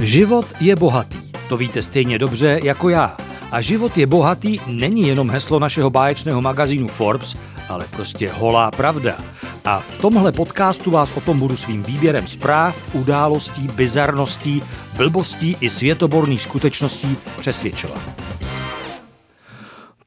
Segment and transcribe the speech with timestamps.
[0.00, 3.16] Život je bohatý, to víte stejně dobře jako já.
[3.50, 7.36] A život je bohatý není jenom heslo našeho báječného magazínu Forbes,
[7.68, 9.18] ale prostě holá pravda.
[9.64, 14.62] A v tomhle podcastu vás o tom budu svým výběrem zpráv, událostí, bizarností,
[14.96, 18.00] blbostí i světoborných skutečností přesvědčovat.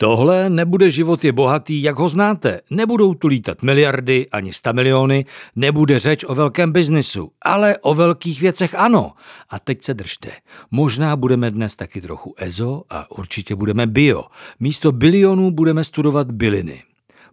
[0.04, 2.62] Tohle nebude život je bohatý, jak ho znáte.
[2.72, 5.26] Nebudou tu lítat miliardy ani sta miliony,
[5.56, 9.12] nebude řeč o velkém biznisu, ale o velkých věcech ano.
[9.50, 10.32] A teď se držte.
[10.72, 14.24] Možná budeme dnes taky trochu EZO a určitě budeme bio.
[14.60, 16.82] Místo bilionů budeme studovat byliny.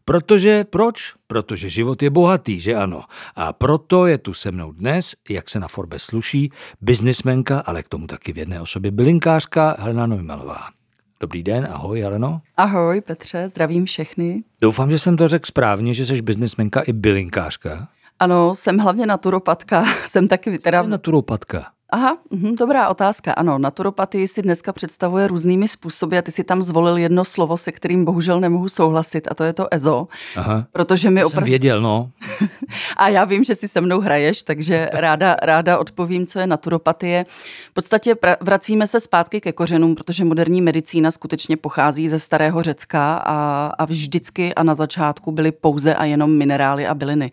[0.05, 1.15] Protože, proč?
[1.27, 3.03] Protože život je bohatý, že ano.
[3.37, 7.89] A proto je tu se mnou dnes, jak se na Forbes sluší, biznismenka, ale k
[7.89, 10.80] tomu taky v jedné osobě bylinkářka Helena Neumalová.
[11.23, 12.41] Dobrý den, ahoj Heleno.
[12.57, 14.45] Ahoj Petře, zdravím všechny.
[14.61, 17.89] Doufám, že jsem to řekl správně, že jsi biznismenka i bylinkářka.
[18.19, 20.83] Ano, jsem hlavně naturopatka, jsem taky teda...
[20.83, 21.67] Naturopatka.
[21.93, 23.33] Aha, mh, dobrá otázka.
[23.33, 27.73] Ano, naturopatii si dneska představuje různými způsoby a ty si tam zvolil jedno slovo, se
[27.73, 30.09] kterým bohužel nemohu souhlasit a to je to EZO.
[30.37, 32.11] Aha, protože mi jsem věděl, no.
[32.97, 37.27] a já vím, že si se mnou hraješ, takže ráda, ráda odpovím, co je naturopatie.
[37.71, 42.63] V podstatě pra- vracíme se zpátky ke kořenům, protože moderní medicína skutečně pochází ze starého
[42.63, 47.33] Řecka a, a vždycky a na začátku byly pouze a jenom minerály a byliny.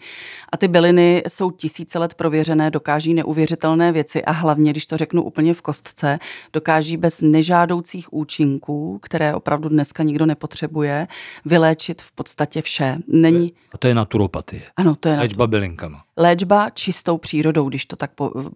[0.52, 5.23] A ty byliny jsou tisíce let prověřené, dokáží neuvěřitelné věci a hlavně, když to řeknu
[5.23, 6.20] úplně v kostce,
[6.53, 11.08] dokáží bez nežádoucích účinků, které opravdu dneska nikdo nepotřebuje,
[11.45, 12.98] vyléčit v podstatě vše.
[13.08, 13.53] Není...
[13.73, 14.62] A to je naturopatie.
[14.75, 16.06] Ano, to je Léčba bylinkama.
[16.20, 18.12] Léčba čistou přírodou, když to tak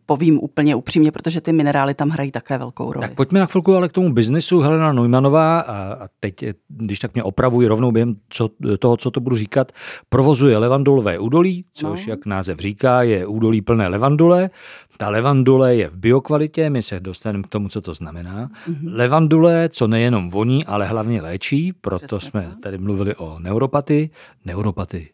[0.05, 3.07] povím úplně upřímně, protože ty minerály tam hrají také velkou roli.
[3.07, 4.59] Tak pojďme na chvilku ale k tomu biznesu.
[4.59, 9.19] Helena Neumannová, a, a teď, když tak mě opravuji rovnou během co, toho, co to
[9.19, 9.71] budu říkat,
[10.09, 12.11] provozuje levandulové údolí, což, no.
[12.11, 14.49] jak název říká, je údolí plné levandule.
[14.97, 18.47] Ta levandule je v biokvalitě, my se dostaneme k tomu, co to znamená.
[18.47, 18.95] Mm-hmm.
[18.95, 22.59] Levandule, co nejenom voní, ale hlavně léčí, proto Přesně jsme tak.
[22.59, 24.09] tady mluvili o neuropatii.
[24.45, 25.09] Neuropatii.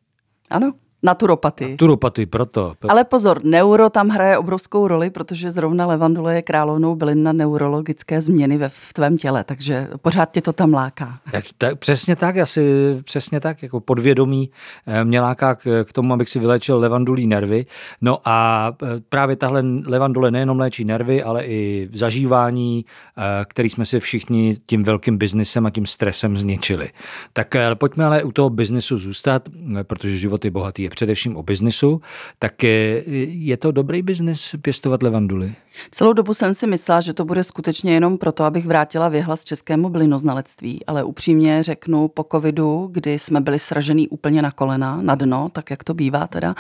[0.50, 1.72] Ano, Naturopatii.
[1.72, 2.92] Naturopatii, proto, proto.
[2.92, 8.22] Ale pozor, neuro tam hraje obrovskou roli, protože zrovna levandule je královnou bylin na neurologické
[8.22, 11.20] změny ve, v tvém těle, takže pořád tě to tam láká.
[11.32, 14.50] Tak, tak, přesně tak, asi přesně tak, jako podvědomí
[14.88, 17.66] eh, mě láká k, k tomu, abych si vylečil levandulí nervy.
[18.02, 22.86] No a eh, právě tahle levandule nejenom léčí nervy, ale i zažívání,
[23.18, 26.90] eh, který jsme si všichni tím velkým biznisem a tím stresem zničili.
[27.34, 29.50] Tak pojďme ale u toho biznesu zůstat,
[29.84, 32.02] protože život je bohatý je především o biznisu,
[32.40, 35.54] tak je to dobrý biznis pěstovat levanduly?
[35.92, 39.90] Celou dobu jsem si myslela, že to bude skutečně jenom proto, abych vrátila věhlas českému
[39.90, 45.50] bylinoznalectví, ale upřímně řeknu po covidu, kdy jsme byli sražený úplně na kolena, na dno,
[45.52, 46.56] tak jak to bývá teda,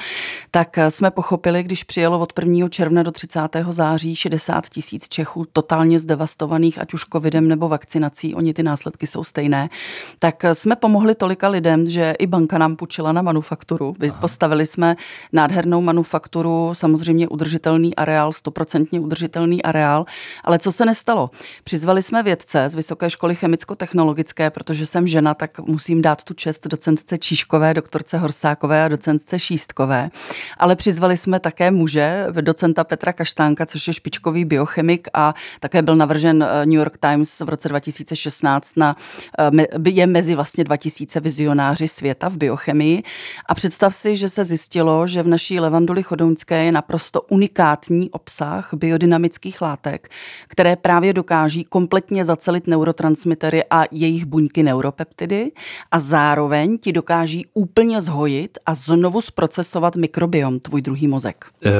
[0.52, 2.70] tak jsme pochopili, když přijelo od 1.
[2.70, 3.40] června do 30.
[3.70, 9.24] září 60 tisíc Čechů totálně zdevastovaných, ať už covidem nebo vakcinací, oni ty následky jsou
[9.24, 9.70] stejné,
[10.20, 13.94] tak jsme pomohli tolika lidem, že i banka nám půjčila na manufakturu.
[14.20, 14.96] Postavili jsme
[15.34, 20.06] nádhernou manufakturu, samozřejmě udržitelný areál, stoprocentně udržitelný areál,
[20.44, 21.30] ale co se nestalo?
[21.64, 26.68] Přizvali jsme vědce z Vysoké školy chemicko-technologické, protože jsem žena, tak musím dát tu čest
[26.68, 30.10] docentce Číškové, doktorce Horsákové a docentce Šístkové.
[30.58, 35.96] Ale přizvali jsme také muže, docenta Petra Kaštánka, což je špičkový biochemik a také byl
[35.96, 38.96] navržen eh, New York Times v roce 2016 na,
[39.40, 43.04] eh, je mezi vlastně 2000 vizionáři světa v biochemii.
[43.46, 48.70] A představ si, že se zjistilo, že v naší levanduli chodounské je naprosto unikátní obsah
[48.98, 50.10] biodynamických látek,
[50.48, 55.52] které právě dokáží kompletně zacelit neurotransmitery a jejich buňky neuropeptidy
[55.92, 61.46] a zároveň ti dokáží úplně zhojit a znovu zprocesovat mikrobiom, tvůj druhý mozek.
[61.66, 61.72] Uh,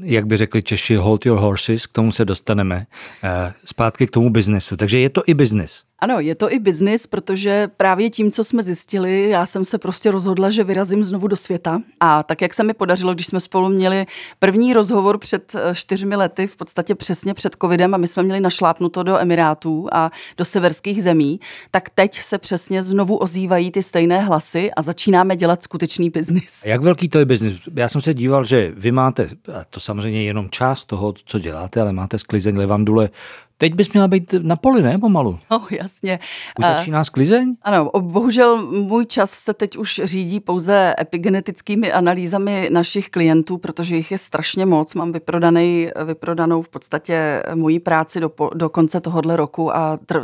[0.00, 2.86] jak by řekli Češi, hold your horses, k tomu se dostaneme.
[3.24, 4.76] Uh, zpátky k tomu biznesu.
[4.76, 5.82] Takže je to i biznis.
[5.98, 10.10] Ano, je to i biznis, protože právě tím, co jsme zjistili, já jsem se prostě
[10.10, 11.82] rozhodla, že vyrazím znovu do světa.
[12.00, 14.06] A tak, jak se mi podařilo, když jsme spolu měli
[14.38, 18.40] první rozhovor před eh, čtyřmi lety, v podstatě přesně před covidem, a my jsme měli
[18.40, 21.40] našlápnuto do Emirátů a do severských zemí,
[21.70, 26.66] tak teď se přesně znovu ozývají ty stejné hlasy a začínáme dělat skutečný biznis.
[26.66, 27.60] Jak velký to je biznis?
[27.76, 31.80] Já jsem se díval, že vy máte, a to samozřejmě jenom část toho, co děláte,
[31.80, 33.10] ale máte sklizeň levandule
[33.58, 34.98] Teď bys měla být na poli, ne?
[34.98, 35.38] Pomalu.
[35.50, 36.18] No, jasně.
[36.58, 37.56] Už začíná sklizeň?
[37.62, 44.12] Ano, bohužel můj čas se teď už řídí pouze epigenetickými analýzami našich klientů, protože jich
[44.12, 44.94] je strašně moc.
[44.94, 50.22] Mám vyprodaný, vyprodanou v podstatě moji práci do, do konce tohohle roku a tr,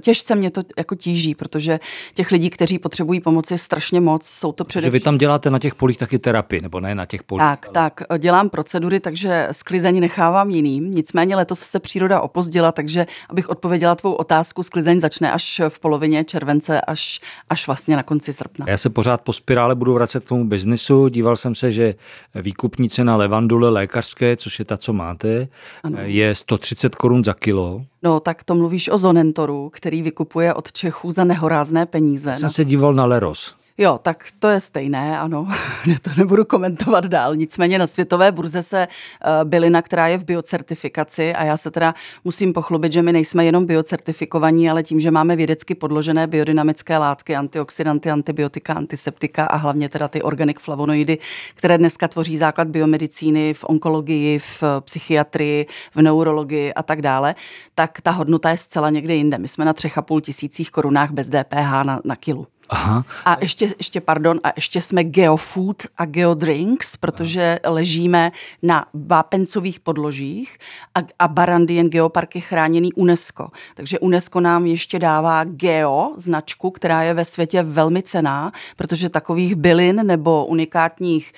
[0.00, 1.80] těžce mě to jako tíží, protože
[2.14, 4.26] těch lidí, kteří potřebují pomoc, je strašně moc.
[4.26, 4.90] Jsou to především...
[4.90, 7.42] Že vy tam děláte na těch polích taky terapii, nebo ne na těch polích?
[7.42, 7.72] Tak, ale...
[7.72, 10.90] tak, dělám procedury, takže sklizeň nechávám jiným.
[10.90, 16.24] Nicméně letos se příroda opozdila, takže abych odpověděla tvou otázku, sklizeň začne až v polovině
[16.24, 18.66] července, až, až vlastně na konci srpna.
[18.68, 21.08] Já se pořád po spirále budu vracet k tomu biznisu.
[21.08, 21.94] Díval jsem se, že
[22.34, 25.48] výkupní cena levandule lékařské, což je ta, co máte,
[25.82, 25.98] ano.
[26.02, 27.84] je 130 korun za kilo.
[28.04, 32.36] No, tak to mluvíš o Zonentoru, který vykupuje od Čechů za nehorázné peníze.
[32.36, 33.54] Jsem se díval na Leros.
[33.78, 35.48] Jo, tak to je stejné, ano,
[36.02, 37.36] to nebudu komentovat dál.
[37.36, 41.94] Nicméně na světové burze se uh, bylina, která je v biocertifikaci a já se teda
[42.24, 47.36] musím pochlubit, že my nejsme jenom biocertifikovaní, ale tím, že máme vědecky podložené biodynamické látky,
[47.36, 51.18] antioxidanty, antibiotika, antiseptika a hlavně teda ty organic flavonoidy,
[51.54, 57.34] které dneska tvoří základ biomedicíny v onkologii, v psychiatrii, v neurologii a tak dále,
[57.74, 59.38] tak ta hodnota je zcela někde jinde.
[59.38, 62.46] My jsme na třech a půl tisících korunách bez DPH na, na kilu.
[62.68, 63.04] Aha.
[63.24, 68.32] A ještě, ještě, pardon, a ještě jsme geofood a geodrinks, protože ležíme
[68.62, 70.58] na vápencových podložích
[70.94, 73.48] a, a Barandien geopark je chráněný UNESCO.
[73.74, 79.54] Takže UNESCO nám ještě dává geo značku, která je ve světě velmi cená, protože takových
[79.54, 81.32] bylin nebo unikátních,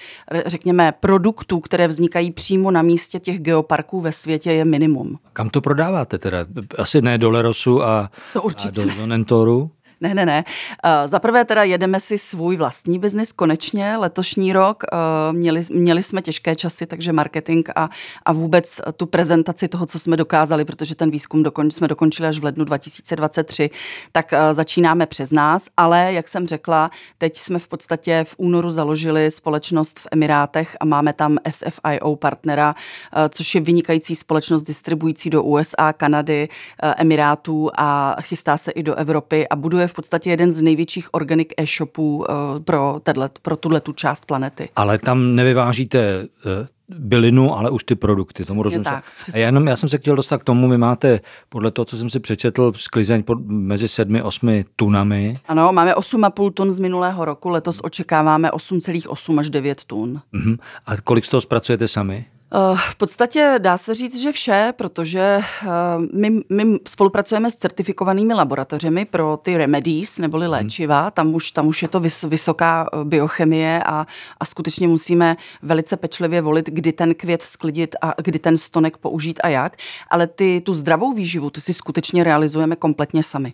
[0.46, 5.19] řekněme, produktů, které vznikají přímo na místě těch geoparků ve světě je minimum.
[5.32, 6.38] Kam to prodáváte teda?
[6.78, 9.70] Asi ne do Lerosu a, to určitě a do Zonentoru?
[10.00, 10.44] Ne, ne, ne.
[10.84, 14.84] Uh, Za prvé teda jedeme si svůj vlastní biznis konečně letošní rok.
[14.93, 17.90] Uh, měli, měli jsme těžké časy, takže marketing a,
[18.25, 22.38] a vůbec tu prezentaci toho, co jsme dokázali, protože ten výzkum dokon, jsme dokončili až
[22.38, 23.70] v lednu 2023,
[24.12, 28.70] tak uh, začínáme přes nás, ale jak jsem řekla, teď jsme v podstatě v únoru
[28.70, 32.75] založili společnost v Emirátech a máme tam SFIO partnera,
[33.28, 36.49] což je vynikající společnost distribující do USA, Kanady,
[36.96, 41.48] Emirátů a chystá se i do Evropy a buduje v podstatě jeden z největších organic
[41.56, 44.68] e-shopů eh, pro, tato, pro tuhle tu část planety.
[44.76, 45.98] Ale tam nevyvážíte
[46.46, 48.84] eh, bylinu, ale už ty produkty, tomu rozumím.
[48.84, 49.04] Tak,
[49.34, 51.96] a já, jenom, já jsem se chtěl dostat k tomu, vy máte podle toho, co
[51.96, 55.34] jsem si přečetl, sklizeň pod, mezi 7-8 tunami.
[55.48, 60.20] Ano, máme 8,5 tun z minulého roku, letos očekáváme 8,8 až 9 tun.
[60.34, 60.58] Uh-huh.
[60.86, 62.24] A kolik z toho zpracujete sami?
[62.56, 65.66] Eh, v podstatě dá se říct, že vše, protože eh,
[66.12, 70.52] my, my spolupracujeme s certifikovanými laboratořemi pro ty remedies neboli mhm.
[70.52, 71.10] léčiva.
[71.10, 74.06] Tam už, tam už je to vys, vysoká eh, biochemie a,
[74.40, 79.40] a skutečně musíme velice pečlivě volit, kdy ten květ sklidit a kdy ten stonek použít
[79.42, 79.76] a jak.
[80.10, 83.52] Ale ty, tu zdravou výživu, ty si skutečně realizujeme kompletně sami.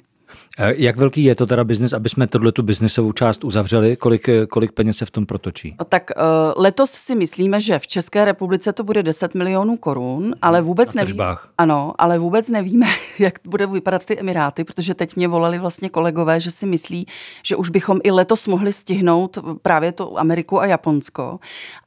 [0.58, 3.96] Jak velký je to teda biznis, aby jsme tohle tu biznisovou část uzavřeli?
[3.96, 5.76] Kolik, kolik peněz se v tom protočí?
[5.88, 10.62] Tak uh, letos si myslíme, že v České republice to bude 10 milionů korun, ale
[10.62, 11.24] vůbec nevíme.
[11.58, 12.86] Ano, ale vůbec nevíme,
[13.18, 17.06] jak bude vypadat ty Emiráty, protože teď mě volali vlastně kolegové, že si myslí,
[17.42, 21.38] že už bychom i letos mohli stihnout právě to Ameriku a Japonsko.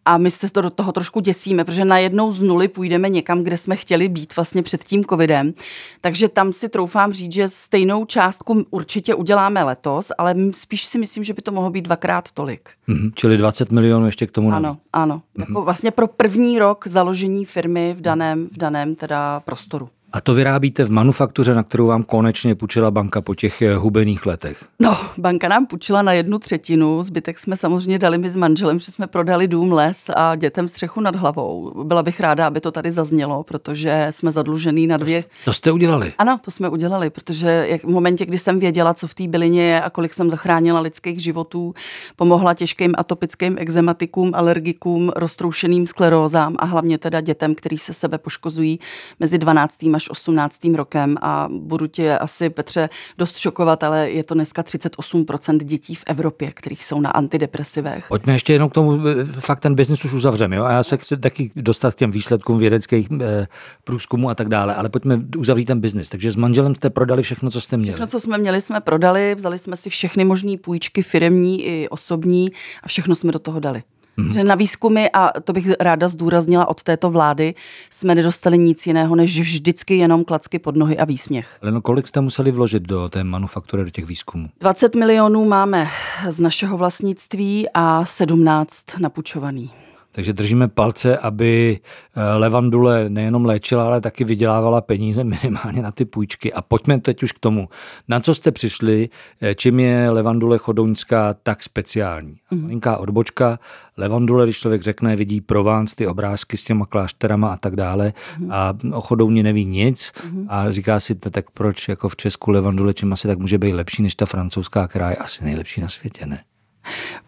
[0.05, 3.57] A my se to do toho trošku děsíme, protože najednou z nuly půjdeme někam, kde
[3.57, 5.53] jsme chtěli být vlastně před tím covidem.
[6.01, 11.23] Takže tam si troufám říct, že stejnou částku určitě uděláme letos, ale spíš si myslím,
[11.23, 12.69] že by to mohlo být dvakrát tolik.
[12.89, 14.51] Mm-hmm, čili 20 milionů ještě k tomu.
[14.53, 15.15] Ano, ano.
[15.15, 15.41] Mm-hmm.
[15.49, 19.89] Jako vlastně pro první rok založení firmy v daném, v daném teda prostoru.
[20.15, 24.25] A to vyrábíte v manufaktuře, na kterou vám konečně půjčila banka po těch eh, hubených
[24.25, 24.65] letech?
[24.79, 28.91] No, banka nám půjčila na jednu třetinu, zbytek jsme samozřejmě dali my s manželem, že
[28.91, 31.83] jsme prodali dům, les a dětem střechu nad hlavou.
[31.83, 35.23] Byla bych ráda, aby to tady zaznělo, protože jsme zadlužený na dvě.
[35.23, 36.13] To, to jste udělali?
[36.17, 39.63] Ano, to jsme udělali, protože jak v momentě, kdy jsem věděla, co v té bylině
[39.63, 41.73] je a kolik jsem zachránila lidských životů,
[42.15, 48.79] pomohla těžkým atopickým exematikům, alergikům, roztroušeným sklerózám a hlavně teda dětem, který se sebe poškozují
[49.19, 49.75] mezi 12.
[50.04, 50.65] až až 18.
[50.75, 56.03] rokem a budu tě asi, Petře, dost šokovat, ale je to dneska 38% dětí v
[56.07, 58.05] Evropě, kterých jsou na antidepresivech.
[58.07, 58.99] Pojďme ještě jenom k tomu,
[59.39, 60.63] fakt ten biznis už uzavřeme, jo?
[60.63, 63.47] a já se chci taky dostat k těm výsledkům vědeckých e,
[63.83, 66.09] průzkumů a tak dále, ale pojďme uzavřít ten biznis.
[66.09, 67.91] Takže s manželem jste prodali všechno, co jste měli.
[67.91, 72.51] Všechno, co jsme měli, jsme prodali, vzali jsme si všechny možné půjčky firemní i osobní
[72.83, 73.83] a všechno jsme do toho dali.
[74.17, 74.33] Mm-hmm.
[74.33, 77.53] Že na výzkumy, a to bych ráda zdůraznila od této vlády,
[77.89, 81.57] jsme nedostali nic jiného, než vždycky jenom klacky pod nohy a výsměch.
[81.61, 84.49] Ale no kolik jste museli vložit do té manufaktury, do těch výzkumů?
[84.59, 85.87] 20 milionů máme
[86.27, 89.71] z našeho vlastnictví a 17 napůjčovaný.
[90.15, 91.79] Takže držíme palce, aby
[92.15, 96.53] eh, levandule nejenom léčila, ale taky vydělávala peníze minimálně na ty půjčky.
[96.53, 97.69] A pojďme teď už k tomu.
[98.07, 99.09] Na co jste přišli,
[99.41, 102.35] eh, čím je levandule chodouňská tak speciální?
[102.51, 102.61] Mm.
[102.61, 103.59] Malinká odbočka.
[103.97, 108.51] Levandule, když člověk řekne, vidí Provence, ty obrázky s těma klášterama a tak dále mm.
[108.51, 110.45] a o chodouni neví nic mm.
[110.49, 114.03] a říká si, tak proč jako v Česku levandule, čím asi tak může být lepší
[114.03, 116.43] než ta francouzská, která je asi nejlepší na světě, ne?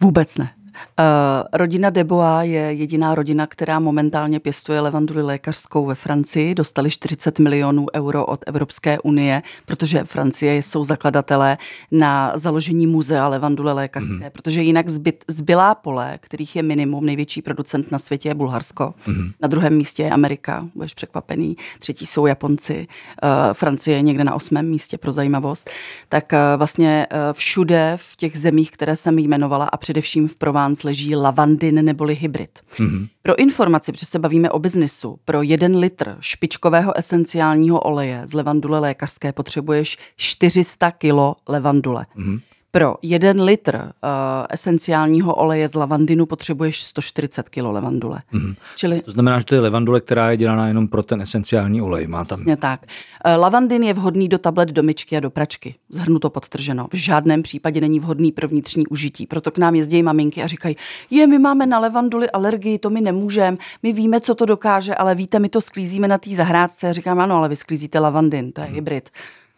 [0.00, 0.50] Vůbec ne.
[0.98, 1.04] Uh,
[1.52, 6.54] rodina Deboa je jediná rodina, která momentálně pěstuje levanduli lékařskou ve Francii.
[6.54, 11.58] Dostali 40 milionů euro od Evropské unie, protože Francie jsou zakladatelé
[11.90, 14.30] na založení muzea levandule lékařské, mm-hmm.
[14.30, 19.32] protože jinak zbyt, zbylá pole, kterých je minimum, největší producent na světě je Bulharsko, mm-hmm.
[19.42, 22.86] na druhém místě je Amerika, budeš překvapený, třetí jsou Japonci,
[23.22, 25.70] uh, Francie je někde na osmém místě pro zajímavost,
[26.08, 30.88] tak uh, vlastně všude v těch zemích, které jsem jmenovala a především v Provence Provence
[30.88, 32.58] leží lavandin neboli hybrid.
[32.78, 33.08] Mm-hmm.
[33.22, 38.78] Pro informaci, protože se bavíme o biznisu, pro jeden litr špičkového esenciálního oleje z levandule
[38.78, 42.06] lékařské potřebuješ 400 kilo levandule.
[42.16, 42.40] Mm-hmm.
[42.70, 43.90] Pro jeden litr uh,
[44.50, 48.22] esenciálního oleje z lavandinu potřebuješ 140 kg levandule.
[48.32, 48.56] Mm-hmm.
[48.76, 49.00] Čili...
[49.00, 52.06] To znamená, že to je levandule, která je dělaná jenom pro ten esenciální olej.
[52.06, 52.38] Má tam...
[52.38, 52.80] Přesně tak.
[53.26, 55.74] Uh, lavandin je vhodný do tablet, do myčky a do pračky.
[55.88, 56.88] Zhrnuto podtrženo.
[56.92, 59.26] V žádném případě není vhodný pro vnitřní užití.
[59.26, 60.76] Proto k nám jezdí maminky a říkají,
[61.10, 65.14] je, my máme na levanduli alergii, to my nemůžeme, my víme, co to dokáže, ale
[65.14, 66.86] víte, my to sklízíme na té zahrádce.
[66.86, 68.74] Já říkám, ano, ale vy sklízíte lavandin, to je mm-hmm.
[68.74, 69.10] hybrid.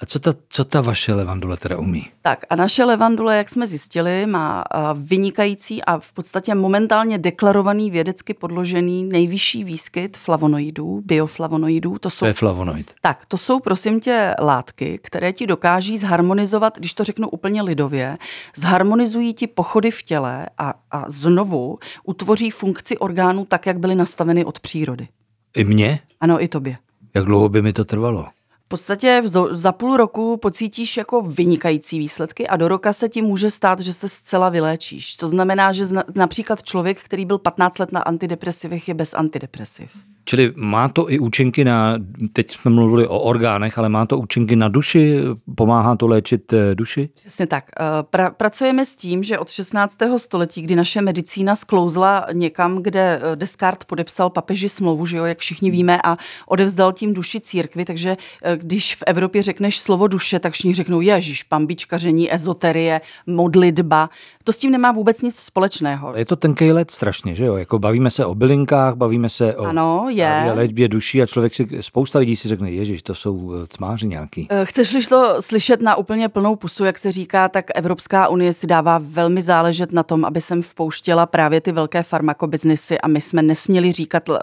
[0.02, 2.06] A co ta, co ta vaše levandule teda umí?
[2.22, 4.64] Tak a naše levandule, jak jsme zjistili, má
[4.94, 11.98] vynikající a v podstatě momentálně deklarovaný vědecky podložený nejvyšší výskyt flavonoidů, bioflavonoidů.
[11.98, 12.94] To, jsou, to je flavonoid.
[13.00, 18.18] Tak, to jsou prosím tě látky, které ti dokáží zharmonizovat, když to řeknu úplně lidově,
[18.56, 24.44] zharmonizují ti pochody v těle a, a znovu utvoří funkci orgánů tak, jak byly nastaveny
[24.44, 25.08] od přírody.
[25.56, 25.98] I mě?
[26.20, 26.76] Ano, i tobě.
[27.14, 28.26] Jak dlouho by mi to trvalo?
[28.70, 33.80] Podstatě za půl roku pocítíš jako vynikající výsledky a do roka se ti může stát,
[33.80, 35.16] že se zcela vyléčíš.
[35.16, 35.84] To znamená, že
[36.14, 39.90] například člověk, který byl 15 let na antidepresivech, je bez antidepresiv.
[40.24, 41.94] Čili má to i účinky na,
[42.32, 45.18] teď jsme mluvili o orgánech, ale má to účinky na duši?
[45.54, 47.08] Pomáhá to léčit eh, duši?
[47.14, 47.64] Přesně tak.
[47.80, 49.96] Eh, pra, pracujeme s tím, že od 16.
[50.16, 55.38] století, kdy naše medicína sklouzla někam, kde eh, Descartes podepsal papeži smlouvu, že jo, jak
[55.38, 58.16] všichni víme, a odevzdal tím duši církvi, takže
[58.56, 64.10] když v Evropě řekneš slovo duše, tak všichni řeknou, ježiš, pambičkaření, ezoterie, modlitba.
[64.44, 66.12] To s tím nemá vůbec nic společného.
[66.16, 67.56] Je to tenkej let strašně, že jo?
[67.56, 69.64] Jako bavíme se o bylinkách, bavíme se o...
[69.64, 70.52] Ano, je.
[70.52, 74.48] léčbě duší a člověk si, spousta lidí si řekne, ježiš, to jsou eh, tmáři nějaký.
[74.50, 78.66] Eh, chceš to slyšet na úplně plnou pusu, jak se říká, tak Evropská unie si
[78.66, 83.42] dává velmi záležet na tom, aby sem vpouštěla právě ty velké farmakobiznisy a my jsme
[83.42, 84.34] nesměli říkat eh,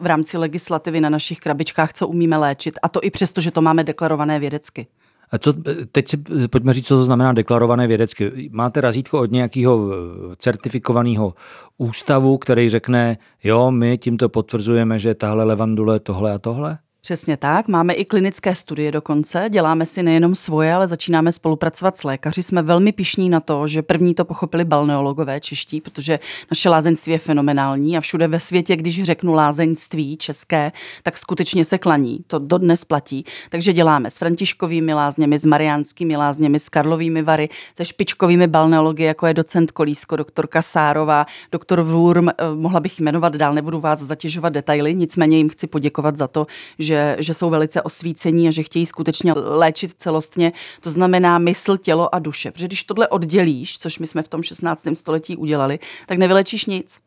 [0.00, 3.62] v rámci legislativy na našich krabičkách, co umíme léčit a to i přesto, že to
[3.62, 4.86] máme deklarované vědecky.
[5.30, 5.52] A co,
[5.92, 6.16] teď si
[6.50, 8.48] pojďme říct, co to znamená deklarované vědecky.
[8.52, 9.90] Máte razítko od nějakého
[10.36, 11.34] certifikovaného
[11.78, 16.78] ústavu, který řekne, jo, my tímto potvrzujeme, že tahle levandule tohle a tohle?
[17.00, 22.04] Přesně tak, máme i klinické studie dokonce, děláme si nejenom svoje, ale začínáme spolupracovat s
[22.04, 22.42] lékaři.
[22.42, 26.18] Jsme velmi pišní na to, že první to pochopili balneologové čeští, protože
[26.50, 31.78] naše lázeňství je fenomenální a všude ve světě, když řeknu lázeňství české, tak skutečně se
[31.78, 33.24] klaní, to dodnes platí.
[33.50, 39.26] Takže děláme s františkovými lázněmi, s mariánskými lázněmi, s karlovými vary, se špičkovými balneology, jako
[39.26, 44.52] je docent Kolísko, doktorka Sárová, doktor Vůrm, eh, mohla bych jmenovat dál, nebudu vás zatěžovat
[44.52, 46.46] detaily, nicméně jim chci poděkovat za to,
[46.78, 51.76] že že, že jsou velice osvícení a že chtějí skutečně léčit celostně, to znamená mysl,
[51.76, 52.50] tělo a duše.
[52.50, 54.88] Protože když tohle oddělíš, což my jsme v tom 16.
[54.94, 57.00] století udělali, tak nevylečíš nic.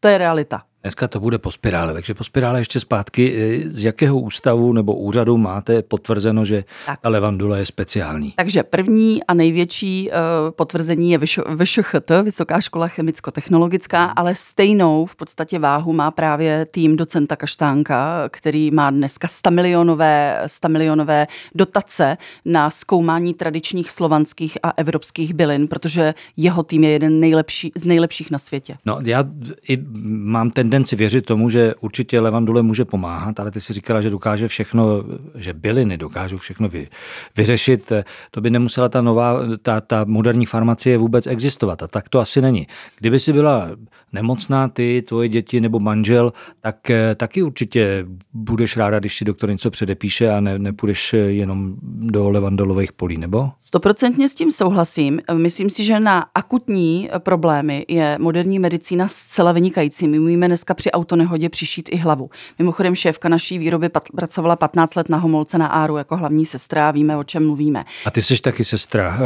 [0.00, 0.62] To je realita.
[0.82, 3.34] Dneska to bude po spirále, takže po spirále ještě zpátky.
[3.36, 7.00] E, z jakého ústavu nebo úřadu máte potvrzeno, že tak.
[7.00, 8.32] ta levandula je speciální?
[8.36, 11.18] Takže první a největší uh, potvrzení je
[11.56, 18.70] VŠHT, Vysoká škola chemicko-technologická, ale stejnou v podstatě váhu má právě tým docenta Kaštánka, který
[18.70, 26.14] má dneska 100 milionové, 100 milionové dotace na zkoumání tradičních slovanských a evropských bylin, protože
[26.36, 28.76] jeho tým je jeden nejlepší, z nejlepších na světě.
[28.86, 29.24] No já
[29.68, 34.02] i mám ten tendenci věřit tomu, že určitě levandule může pomáhat, ale ty si říkala,
[34.02, 36.88] že dokáže všechno, že byliny dokážou všechno vy,
[37.36, 37.92] vyřešit.
[38.30, 41.82] To by nemusela ta nová, ta, ta moderní farmacie vůbec existovat.
[41.82, 42.66] A tak to asi není.
[42.98, 43.70] Kdyby si byla
[44.12, 49.50] nemocná ty, tvoje děti nebo manžel, tak eh, taky určitě budeš ráda, když ti doktor
[49.50, 53.50] něco předepíše a ne, nepůjdeš jenom do levandolových polí, nebo?
[53.60, 55.20] Stoprocentně s tím souhlasím.
[55.32, 60.08] Myslím si, že na akutní problémy je moderní medicína zcela vynikající.
[60.08, 62.30] My umíme dneska při autonehodě přišít i hlavu.
[62.58, 66.90] Mimochodem šéfka naší výroby pat, pracovala 15 let na Homolce na Áru jako hlavní sestra,
[66.90, 67.84] víme, o čem mluvíme.
[68.06, 69.18] A ty jsi taky sestra.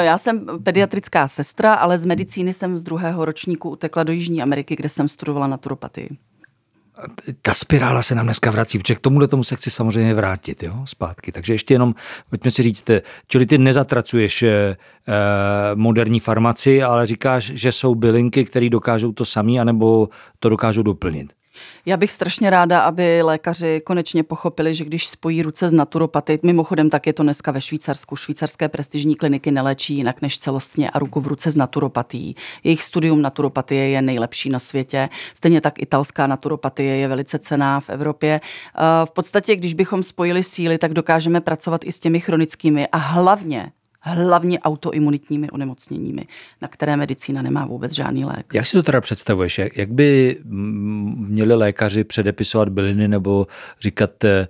[0.00, 4.76] Já jsem pediatrická sestra, ale z medicíny jsem z druhého ročníku utekla do Jižní Ameriky,
[4.76, 6.08] kde jsem studovala naturopatii
[7.42, 10.82] ta spirála se nám dneska vrací, protože k tomuhle tomu se chci samozřejmě vrátit, jo,
[10.84, 11.32] zpátky.
[11.32, 11.94] Takže ještě jenom,
[12.30, 12.90] pojďme si říct,
[13.26, 14.76] čili ty nezatracuješ eh,
[15.74, 20.08] moderní farmaci, ale říkáš, že jsou bylinky, které dokážou to samý, anebo
[20.38, 21.32] to dokážou doplnit.
[21.86, 26.90] Já bych strašně ráda, aby lékaři konečně pochopili, že když spojí ruce z naturopaty, mimochodem
[26.90, 31.20] tak je to dneska ve Švýcarsku, švýcarské prestižní kliniky neléčí jinak než celostně a ruku
[31.20, 32.36] v ruce z naturopatí.
[32.64, 37.90] Jejich studium naturopatie je nejlepší na světě, stejně tak italská naturopatie je velice cená v
[37.90, 38.40] Evropě.
[39.04, 43.72] V podstatě, když bychom spojili síly, tak dokážeme pracovat i s těmi chronickými a hlavně
[44.04, 46.26] hlavně autoimunitními onemocněními,
[46.62, 48.54] na které medicína nemá vůbec žádný lék.
[48.54, 49.60] Jak si to teda představuješ?
[49.76, 50.38] Jak by
[51.16, 53.46] měli lékaři předepisovat byliny nebo
[53.80, 54.48] říkat, eh,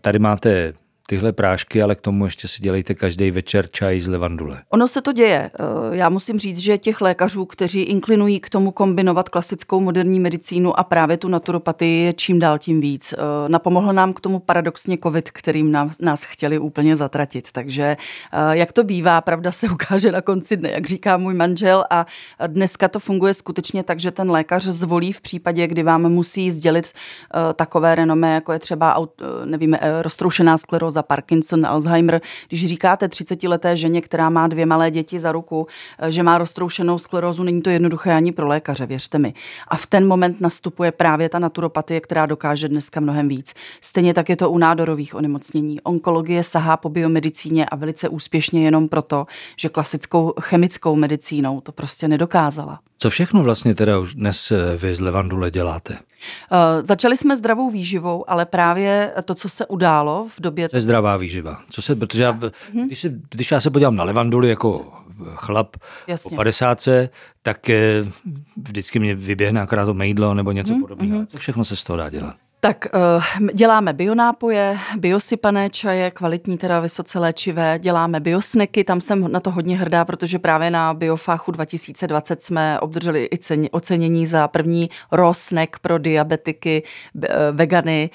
[0.00, 0.72] tady máte
[1.10, 4.62] tyhle prášky, ale k tomu ještě si dělejte každý večer čaj z levandule.
[4.68, 5.50] Ono se to děje.
[5.54, 10.78] Eh, já musím říct, že těch lékařů, kteří inklinují k tomu kombinovat klasickou moderní medicínu
[10.78, 13.12] a právě tu naturopatii je čím dál tím víc.
[13.12, 17.52] Eh, napomohl nám k tomu paradoxně covid, kterým nás, chtěli úplně zatratit.
[17.52, 17.96] Takže
[18.32, 22.06] eh, jak to bývá, pravda se ukáže na konci dne, jak říká můj manžel a
[22.46, 26.92] dneska to funguje skutečně tak, že ten lékař zvolí v případě, kdy vám musí sdělit
[27.54, 29.08] takové renomé, jako je třeba
[29.44, 32.20] nevím, roztroušená skleroza za Parkinson, Alzheimer.
[32.48, 35.66] Když říkáte 30-leté ženě, která má dvě malé děti za ruku,
[35.98, 39.34] eh, že má roztroušenou sklerózu, není to jednoduché ani pro lékaře, věřte mi.
[39.68, 43.54] A v ten moment nastupuje právě ta naturopatie, která dokáže dneska mnohem víc.
[43.80, 45.80] Stejně tak je to u nádorových onemocnění.
[45.80, 49.26] Onkologie sahá po biomedicíně a velice úspěšně jenom proto,
[49.56, 52.89] že klasickou chemickou medicínou to prostě nedokázala.
[53.02, 55.92] Co všechno vlastně teda už dnes eh, vy z Levandule děláte?
[55.94, 60.68] Uh, začali jsme zdravou výživou, ale právě to, co se událo v době...
[60.68, 61.62] To je zdravá výživa.
[61.70, 62.86] Co se, protože já, hmm.
[62.86, 64.92] když, se, když já se podívám na Levanduli jako
[65.34, 65.76] chlap
[66.06, 66.28] Jasně.
[66.28, 66.88] po 50,
[67.42, 68.04] tak eh,
[68.62, 70.82] vždycky mě vyběhne akorát to mejdlo nebo něco hmm.
[70.82, 71.16] podobného.
[71.16, 71.26] Hmm.
[71.26, 72.36] Co všechno se z toho dá dělat?
[72.62, 79.40] Tak uh, děláme bionápoje, biosypané čaje, kvalitní teda vysoce léčivé, děláme biosneky, tam jsem na
[79.40, 84.90] to hodně hrdá, protože právě na Biofachu 2020 jsme obdrželi i cen, ocenění za první
[85.12, 86.82] raw snack pro diabetiky,
[87.14, 88.10] uh, vegany,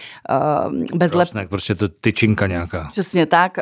[0.91, 1.28] uh, bez lep...
[1.28, 2.88] snack, prostě to tyčinka nějaká.
[2.91, 3.58] Přesně tak,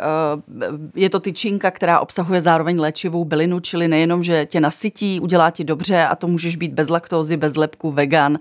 [0.95, 5.63] je to tyčinka, která obsahuje zároveň léčivou bylinu, čili nejenom, že tě nasytí, udělá ti
[5.63, 8.37] dobře a to můžeš být bez laktózy, bez lepku, vegan,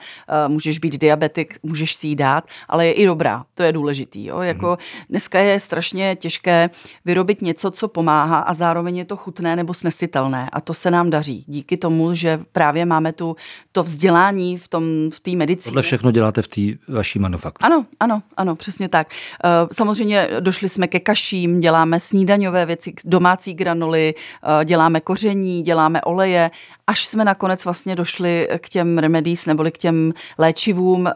[0.49, 3.45] můžeš být diabetik, můžeš si jí dát dát, ale je i dobrá.
[3.55, 4.27] To je důležitý.
[4.27, 4.41] Jo?
[4.41, 4.77] Jako hmm.
[5.11, 6.71] Dneska je strašně těžké
[7.05, 10.51] vyrobit něco, co pomáhá a zároveň je to chutné nebo snesitelné.
[10.53, 11.45] A to se nám daří.
[11.47, 13.37] Díky tomu, že právě máme tu,
[13.73, 15.71] to vzdělání v tom v té medicíně.
[15.71, 16.61] Tohle všechno děláte v té
[16.93, 17.67] vaší manufaktuře.
[17.67, 19.09] Ano, ano, ano, přesně tak.
[19.45, 26.03] Eh, samozřejmě došli jsme ke kaším, děláme snídaňové věci, domácí granuly, eh, děláme koření, děláme
[26.03, 26.51] oleje,
[26.87, 31.13] až jsme nakonec vlastně došli k těm remedies neboli k těm léčivům eh,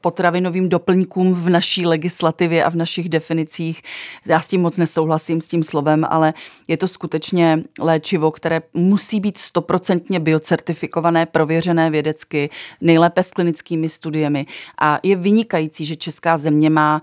[0.00, 3.82] potravin potravinovým doplňkům v naší legislativě a v našich definicích.
[4.26, 6.34] Já s tím moc nesouhlasím s tím slovem, ale
[6.68, 14.46] je to skutečně léčivo, které musí být stoprocentně biocertifikované, prověřené vědecky, nejlépe s klinickými studiemi.
[14.80, 17.02] A je vynikající, že česká země má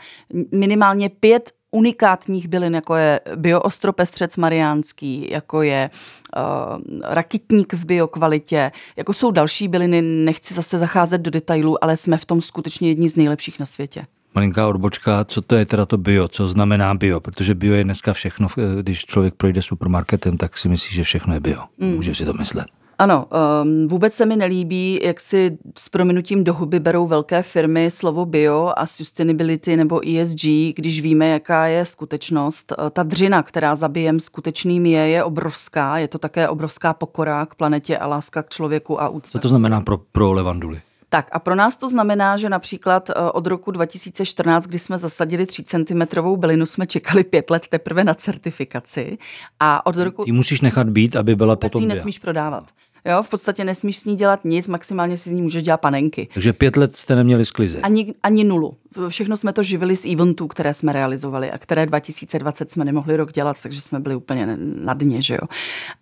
[0.52, 5.90] minimálně pět unikátních bylin, jako je bioostropestřec mariánský, jako je
[6.38, 12.18] uh, rakitník v biokvalitě, jako jsou další byliny, nechci zase zacházet do detailů, ale jsme
[12.18, 14.06] v tom skutečně jedni z nejlepších na světě.
[14.36, 18.14] Malinká odbočka, co to je teda to bio, co znamená bio, protože bio je dneska
[18.14, 18.48] všechno,
[18.82, 21.64] když člověk projde supermarketem, tak si myslí, že všechno je bio.
[21.78, 21.96] Mm.
[21.96, 22.66] Může si to myslet.
[23.00, 23.26] Ano,
[23.64, 28.26] um, vůbec se mi nelíbí, jak si s prominutím do huby berou velké firmy slovo
[28.26, 32.72] bio a sustainability nebo ESG, když víme, jaká je skutečnost.
[32.72, 35.98] Eh, ta dřina, která zabijem skutečným je, je obrovská.
[35.98, 39.32] Je to také obrovská pokora k planetě a láska k člověku a úcta.
[39.32, 40.82] Co to znamená pro, pro levanduly?
[41.10, 45.46] Tak a pro nás to znamená, že například eh, od roku 2014, kdy jsme zasadili
[45.46, 46.02] 3 cm
[46.36, 49.18] bylinu, jsme čekali pět let teprve na certifikaci.
[49.60, 50.24] A od roku...
[50.24, 51.88] Ty musíš nechat být, aby byla potom...
[51.88, 52.66] nesmíš prodávat.
[53.06, 56.28] Jo, v podstatě nesmíš s ní dělat nic, maximálně si z ní můžeš dělat panenky.
[56.34, 57.82] Takže pět let jste neměli sklize?
[57.82, 58.78] Ani, ani nulu.
[59.10, 63.32] Všechno jsme to živili z eventů, které jsme realizovali a které 2020 jsme nemohli rok
[63.32, 65.48] dělat, takže jsme byli úplně na dně, že jo.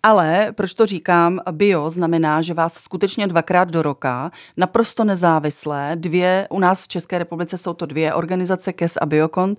[0.02, 1.40] Ale proč to říkám?
[1.52, 7.18] Bio znamená, že vás skutečně dvakrát do roka, naprosto nezávislé, dvě, u nás v České
[7.18, 9.58] republice jsou to dvě organizace, KES a Biokont,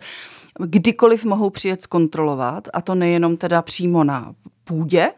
[0.60, 5.12] kdykoliv mohou přijet zkontrolovat, a to nejenom teda přímo na půdě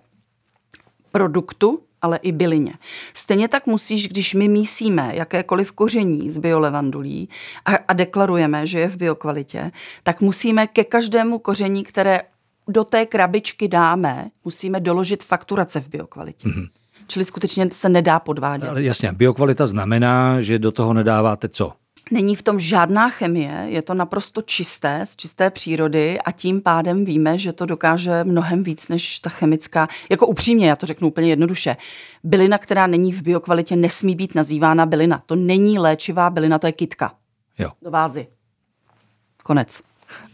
[1.12, 2.74] produktu, ale i bylině.
[3.14, 7.30] Stejně tak musíš, když my mísíme jakékoliv koření z biolevandulí
[7.66, 9.72] a, a deklarujeme, že je v biokvalitě,
[10.04, 12.22] tak musíme ke každému koření, které
[12.68, 16.48] do té krabičky dáme, musíme doložit fakturace v biokvalitě.
[16.48, 16.70] Mm-hmm.
[17.08, 18.70] Čili skutečně se nedá podvádět.
[18.70, 21.74] Ale jasně, biokvalita znamená, že do toho nedáváte co?
[22.12, 27.06] Není v tom žádná chemie, je to naprosto čisté, z čisté přírody a tím pádem
[27.06, 29.88] víme, že to dokáže mnohem víc než ta chemická.
[30.10, 31.78] Jako upřímně, já to řeknu úplně jednoduše.
[32.24, 35.24] Bylina, která není v biokvalitě, nesmí být nazývána bylina.
[35.26, 37.14] To není léčivá bylina, to je kitka.
[37.60, 37.72] Jo.
[37.82, 38.28] Do vázy.
[39.44, 39.82] Konec.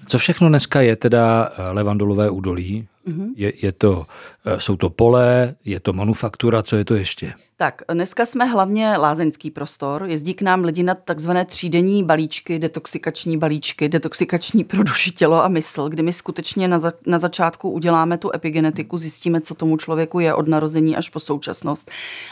[0.08, 2.88] Co všechno dneska je teda eh, levandulové údolí?
[3.08, 3.28] Mm-hmm.
[3.36, 4.06] Je, je to,
[4.46, 7.34] eh, jsou to pole, je to manufaktura, co je to ještě?
[7.60, 10.04] Tak, dneska jsme hlavně lázeňský prostor.
[10.08, 15.48] Jezdí k nám lidi na takzvané třídenní balíčky, detoxikační balíčky, detoxikační pro duši, tělo a
[15.48, 20.20] mysl, kdy my skutečně na, za, na začátku uděláme tu epigenetiku, zjistíme, co tomu člověku
[20.20, 21.92] je od narození až po současnost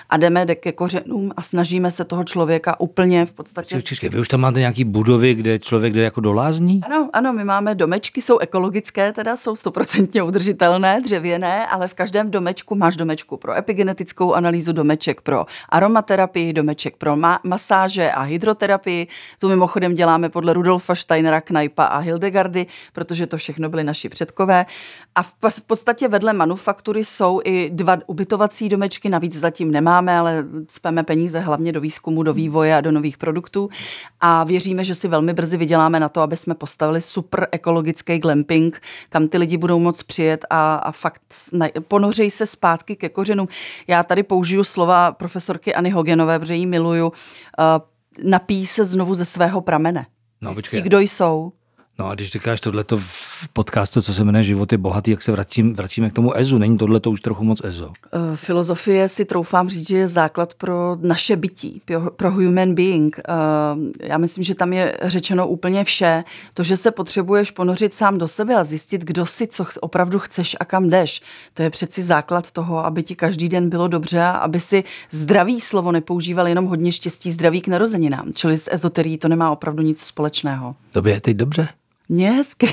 [0.10, 3.82] a jdeme ke kořenům a snažíme se toho člověka úplně v podstatě...
[3.82, 6.82] Čekaj, vy už tam máte nějaký budovy, kde člověk jde jako do lázní?
[6.86, 12.32] Ano, ano, my máme domečky, jsou ekologické, teda jsou stoprocentně udržitelné, dřevěné, ale v každém
[12.32, 19.08] domečku máš domečku pro epigenetickou analýzu domeček pro aromaterapii, domeček pro ma- masáže a hydroterapii.
[19.40, 24.66] Tu mimochodem děláme podle Rudolfa Steinera, Knajpa a Hildegardy, protože to všechno byly naši předkové.
[25.16, 30.46] A v, v podstatě vedle manufaktury jsou i dva ubytovací domečky, navíc zatím nemáme, ale
[30.70, 33.70] speme peníze hlavně do výzkumu, do vývoje a do nových produktů.
[34.22, 38.82] A věříme, že si velmi brzy vyděláme na to, aby jsme postavili super ekologický glamping,
[39.10, 41.22] kam ty lidi budou moc přijet a, a fakt
[41.88, 43.48] ponořej se zpátky ke kořenům.
[43.88, 47.14] Já tady použiju slova profesorky Ani Hogenové, protože ji miluju, uh,
[48.30, 50.06] napíjí se znovu ze svého pramene.
[50.42, 50.82] No, počkej.
[50.82, 51.52] kdo jsou.
[52.00, 55.32] No a když říkáš tohleto v podcastu, co se jmenuje Život je bohatý, jak se
[55.32, 56.58] vrátím, vracíme k tomu EZU.
[56.58, 57.86] Není tohleto už trochu moc EZO?
[57.88, 57.92] Uh,
[58.36, 61.82] filozofie si troufám říct, že je základ pro naše bytí,
[62.16, 63.20] pro human being.
[63.30, 66.24] Uh, já myslím, že tam je řečeno úplně vše.
[66.54, 70.56] To, že se potřebuješ ponořit sám do sebe a zjistit, kdo si, co opravdu chceš
[70.60, 71.22] a kam jdeš.
[71.54, 75.62] To je přeci základ toho, aby ti každý den bylo dobře a aby si zdravý
[75.62, 78.32] slovo nepoužíval jenom hodně štěstí, zdraví k narozeninám.
[78.34, 80.76] Čili s ezoterií to nemá opravdu nic společného.
[80.92, 81.68] To je teď dobře?
[82.10, 82.68] Mně hezky.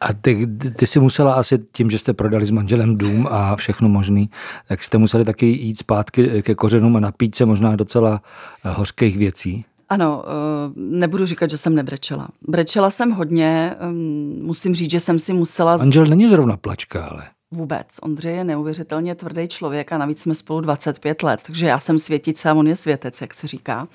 [0.00, 3.88] A ty, ty si musela asi tím, že jste prodali s manželem dům a všechno
[3.88, 4.30] možný,
[4.68, 8.22] tak jste museli taky jít zpátky ke kořenům a napít se možná docela
[8.64, 9.64] eh, hořkých věcí.
[9.88, 12.28] Ano, eh, nebudu říkat, že jsem nebrečela.
[12.48, 15.76] Brečela jsem hodně, ehm, musím říct, že jsem si musela...
[15.76, 17.24] Manžel není zrovna plačka, ale...
[17.54, 17.86] Vůbec.
[18.02, 22.50] Ondřej je neuvěřitelně tvrdý člověk a navíc jsme spolu 25 let, takže já jsem světice
[22.50, 23.88] a on je světec, jak se říká.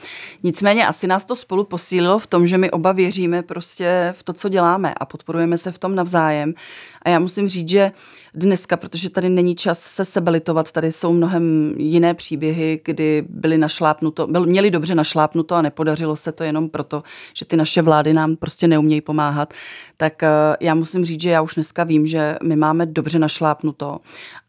[0.44, 4.34] Nicméně asi nás to spolu posílilo v tom, že my oba věříme prostě v to,
[4.34, 6.54] co děláme a podporujeme se v tom navzájem.
[7.02, 7.92] A já musím říct, že
[8.38, 14.28] dneska, protože tady není čas se sebelitovat, tady jsou mnohem jiné příběhy, kdy byli našlápnuto,
[14.28, 18.36] byl, měli dobře našlápnuto a nepodařilo se to jenom proto, že ty naše vlády nám
[18.36, 19.54] prostě neumějí pomáhat,
[19.98, 24.00] tak eh, já musím říct, že já už dneska vím, že my máme dobře našlápnuto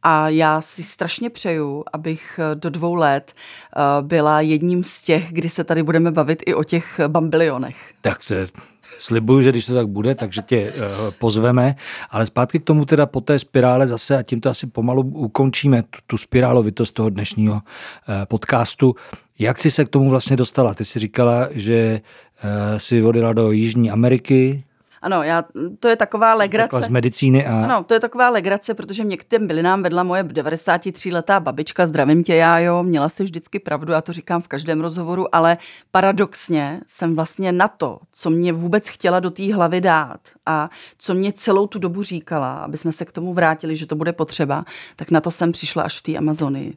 [0.03, 5.33] a já si strašně přeju, abych eh, do dvou let eh, byla jedním z těch,
[5.33, 7.77] kdy se tady budeme bavit i o těch bambilionech.
[8.01, 8.47] Tak to je
[8.99, 10.83] slibuju, že když to tak bude, takže tě uh,
[11.19, 11.77] pozveme,
[12.11, 15.83] ale zpátky k tomu teda po té spirále zase a tím to asi pomalu ukončíme,
[15.83, 17.61] tu, tu spirálovitost toho dnešního uh,
[18.25, 18.95] podcastu.
[19.39, 20.75] Jak jsi se k tomu vlastně dostala?
[20.75, 22.01] Ty jsi říkala, že
[22.45, 24.65] uh, jsi odjela do Jižní Ameriky,
[25.03, 25.45] ano, já,
[25.81, 26.83] to je taková legrace.
[26.83, 27.65] z medicíny a...
[27.65, 32.23] Ano, to je taková legrace, protože mě k těm bylinám vedla moje 93-letá babička, zdravím
[32.23, 35.59] tě, já jo, měla si vždycky pravdu, já to říkám v každém rozhovoru, ale
[35.91, 41.15] paradoxně jsem vlastně na to, co mě vůbec chtěla do té hlavy dát a co
[41.15, 44.65] mě celou tu dobu říkala, aby jsme se k tomu vrátili, že to bude potřeba,
[44.97, 46.77] tak na to jsem přišla až v té Amazonii.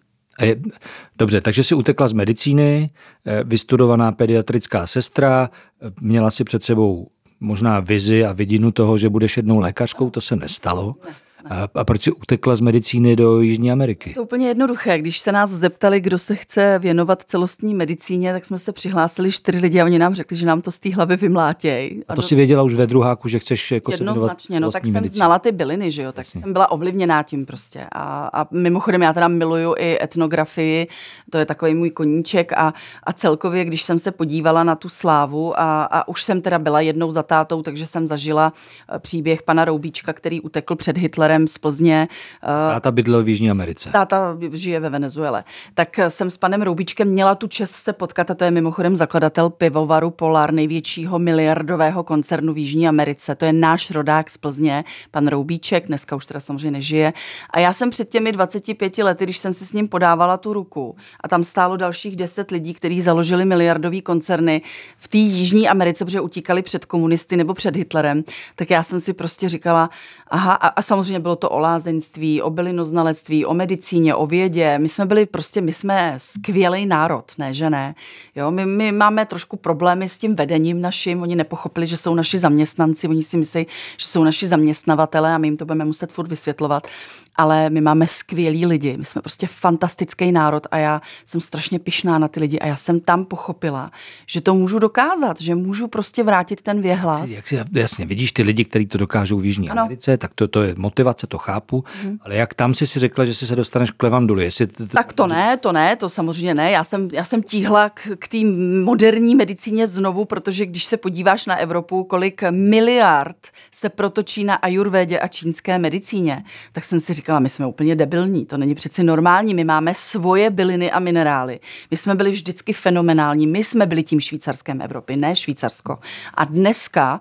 [1.17, 2.89] Dobře, takže si utekla z medicíny,
[3.25, 5.49] eh, vystudovaná pediatrická sestra,
[5.81, 7.07] eh, měla si před sebou
[7.41, 10.95] možná vizi a vidinu toho, že budeš jednou lékařkou, to se nestalo.
[11.05, 11.11] Ne.
[11.49, 14.13] A, a proč jsi utekla z medicíny do Jižní Ameriky?
[14.13, 14.99] To je úplně jednoduché.
[14.99, 19.59] Když se nás zeptali, kdo se chce věnovat celostní medicíně, tak jsme se přihlásili čtyři
[19.59, 22.03] lidi a oni nám řekli, že nám to z té hlavy vymlátěj.
[22.07, 22.21] A to a do...
[22.21, 25.91] si věděla už ve druháku, že chceš jako Jednoznačně, no tak jsem znala ty byliny,
[25.91, 26.41] že jo, tak Jasně.
[26.41, 27.87] jsem byla ovlivněná tím prostě.
[27.91, 30.87] A, a mimochodem já teda miluju i etnografii,
[31.29, 32.73] to je takový můj koníček a,
[33.03, 36.81] a celkově, když jsem se podívala na tu slávu a, a už jsem teda byla
[36.81, 38.53] jednou za tátou, takže jsem zažila
[38.95, 42.07] eh, příběh pana Roubíčka, který utekl před Hitlerem Hitlerem z Plzně.
[42.41, 43.89] Táta bydlel v Jižní Americe.
[43.89, 45.43] Táta žije ve Venezuele.
[45.73, 49.49] Tak jsem s panem Roubíčkem měla tu čest se potkat a to je mimochodem zakladatel
[49.49, 53.35] pivovaru Polar, největšího miliardového koncernu v Jižní Americe.
[53.35, 57.13] To je náš rodák z Plzně, pan Roubíček, dneska už teda samozřejmě nežije.
[57.49, 60.95] A já jsem před těmi 25 lety, když jsem si s ním podávala tu ruku
[61.23, 64.61] a tam stálo dalších 10 lidí, kteří založili miliardový koncerny
[64.97, 68.23] v té Jižní Americe, protože utíkali před komunisty nebo před Hitlerem,
[68.55, 69.89] tak já jsem si prostě říkala,
[70.27, 74.79] aha, a, a samozřejmě bylo to o lázeňství, o bylinoznalectví, o medicíně, o vědě.
[74.79, 77.95] My jsme byli prostě, my jsme skvělý národ, ne, že ne.
[78.35, 82.37] Jo, my, my máme trošku problémy s tím vedením naším, oni nepochopili, že jsou naši
[82.37, 86.27] zaměstnanci, oni si myslí, že jsou naši zaměstnavatele a my jim to budeme muset furt
[86.27, 86.87] vysvětlovat
[87.35, 92.17] ale my máme skvělí lidi, my jsme prostě fantastický národ a já jsem strašně pišná
[92.17, 93.91] na ty lidi a já jsem tam pochopila,
[94.27, 97.29] že to můžu dokázat, že můžu prostě vrátit ten věhlas.
[97.29, 99.81] Jak si, jasně, vidíš ty lidi, kteří to dokážou v Jižní ano.
[99.81, 102.17] Americe, tak to, to je motivace, to chápu, hmm.
[102.21, 104.43] ale jak tam si si řekla, že si se dostaneš k Levanduli?
[104.43, 106.71] Jestli t- t- tak to ne, to ne, to samozřejmě ne.
[106.71, 108.37] Já jsem, já jsem tíhla k, k té
[108.83, 113.37] moderní medicíně znovu, protože když se podíváš na Evropu, kolik miliard
[113.71, 118.45] se protočí na ajurvédě a čínské medicíně, tak jsem si říkala, my jsme úplně debilní,
[118.45, 121.59] to není přeci normální, my máme svoje byliny a minerály.
[121.91, 125.99] My jsme byli vždycky fenomenální, my jsme byli tím švýcarskem Evropy, ne Švýcarsko.
[126.33, 127.19] A dneska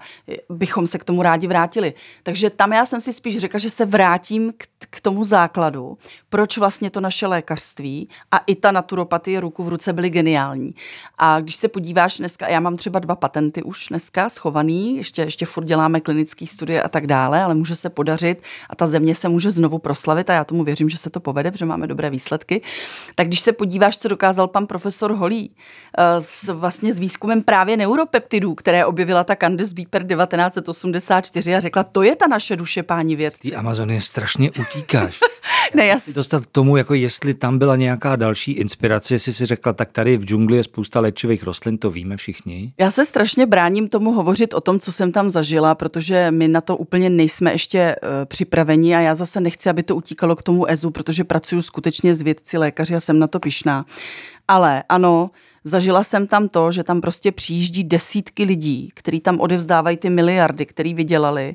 [0.49, 1.95] bychom se k tomu rádi vrátili.
[2.23, 6.59] Takže tam já jsem si spíš řekla, že se vrátím k, k tomu základu, proč
[6.59, 10.75] vlastně to naše lékařství a i ta naturopatie ruku v ruce byly geniální.
[11.19, 15.47] A když se podíváš dneska, já mám třeba dva patenty už dneska schovaný, ještě, ještě
[15.47, 19.29] furt děláme klinické studie a tak dále, ale může se podařit a ta země se
[19.29, 22.63] může znovu proslavit a já tomu věřím, že se to povede, protože máme dobré výsledky.
[23.15, 27.77] Tak když se podíváš, co dokázal pan profesor Holý eh, s, vlastně s výzkumem právě
[27.77, 33.17] neuropeptidů, které objevila ta Candice Beeper 1984 a řekla, to je ta naše duše, páni
[33.17, 33.51] vědci.
[33.51, 35.19] Ty Amazonie strašně utíkáš.
[35.75, 39.47] ne, já si dostat k tomu, jako jestli tam byla nějaká další inspirace, jestli si
[39.47, 42.73] řekla, tak tady v džungli je spousta léčivých rostlin, to víme všichni.
[42.79, 46.61] Já se strašně bráním tomu hovořit o tom, co jsem tam zažila, protože my na
[46.61, 50.71] to úplně nejsme ještě uh, připraveni a já zase nechci, aby to utíkalo k tomu
[50.71, 53.85] EZU, protože pracuji skutečně s vědci, lékaři a jsem na to pišná.
[54.49, 55.31] Ale ano,
[55.65, 60.67] Zažila jsem tam to, že tam prostě přijíždí desítky lidí, kteří tam odevzdávají ty miliardy,
[60.67, 61.55] který vydělali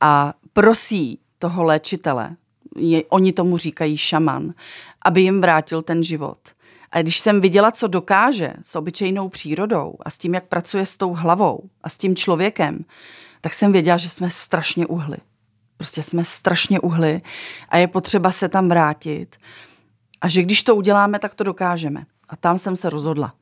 [0.00, 2.36] a prosí toho léčitele,
[2.76, 4.54] je, oni tomu říkají šaman,
[5.04, 6.38] aby jim vrátil ten život.
[6.90, 10.96] A když jsem viděla, co dokáže s obyčejnou přírodou a s tím, jak pracuje s
[10.96, 12.84] tou hlavou a s tím člověkem,
[13.40, 15.16] tak jsem věděla, že jsme strašně uhli.
[15.76, 17.22] Prostě jsme strašně uhli
[17.68, 19.36] a je potřeba se tam vrátit.
[20.20, 22.04] A že když to uděláme, tak to dokážeme.
[22.34, 23.34] A tam jsem se rozhodla.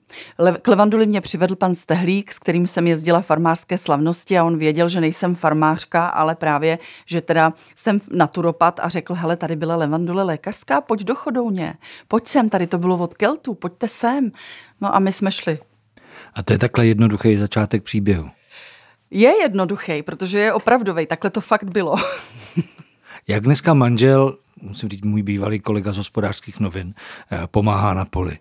[0.62, 4.88] K Levanduli mě přivedl pan Stehlík, s kterým jsem jezdila farmářské slavnosti a on věděl,
[4.88, 10.22] že nejsem farmářka, ale právě, že teda jsem naturopat a řekl, hele, tady byla Levandule
[10.22, 11.74] lékařská, pojď do Chodouně,
[12.08, 14.32] pojď sem, tady to bylo od Keltu, pojďte sem.
[14.80, 15.58] No a my jsme šli.
[16.34, 18.30] A to je takhle jednoduchý začátek příběhu.
[19.10, 21.96] Je jednoduchý, protože je opravdový, takhle to fakt bylo.
[23.28, 26.94] Jak dneska manžel, musím říct můj bývalý kolega z hospodářských novin,
[27.32, 28.38] eh, pomáhá na poli?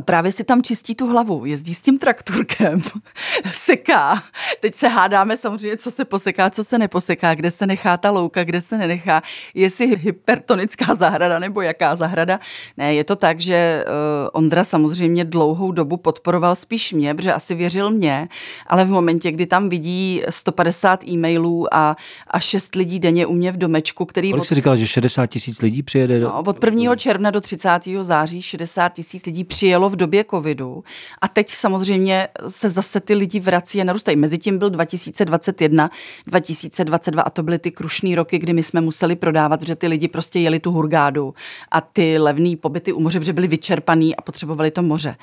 [0.00, 2.80] Právě si tam čistí tu hlavu, jezdí s tím traktorkem,
[3.52, 4.22] seká.
[4.60, 8.44] Teď se hádáme samozřejmě, co se poseká, co se neposeká, kde se nechá ta louka,
[8.44, 9.22] kde se nenechá,
[9.54, 12.40] jestli hypertonická zahrada nebo jaká zahrada.
[12.76, 17.54] Ne, je to tak, že uh, Ondra samozřejmě dlouhou dobu podporoval spíš mě, protože asi
[17.54, 18.28] věřil mě,
[18.66, 23.52] ale v momentě, kdy tam vidí 150 e-mailů a, a 6 lidí denně u mě
[23.52, 24.30] v domečku, který...
[24.30, 24.46] Kolik od...
[24.46, 26.20] jsi říkal, že 60 tisíc lidí přijede?
[26.20, 26.28] Do...
[26.28, 26.96] No, od 1.
[26.96, 27.68] června do 30.
[28.00, 30.84] září 60 tisíc lidí přijelo v době covidu
[31.20, 34.16] a teď samozřejmě se zase ty lidi vrací a narůstají.
[34.16, 35.90] Mezitím byl 2021,
[36.26, 40.08] 2022 a to byly ty krušné roky, kdy my jsme museli prodávat, protože ty lidi
[40.08, 41.34] prostě jeli tu hurgádu
[41.70, 45.16] a ty levné pobyty u moře, protože byli vyčerpaný a potřebovali to moře.